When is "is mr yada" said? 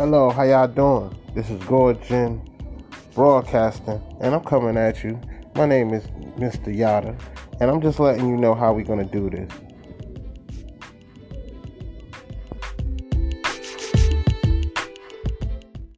5.92-7.14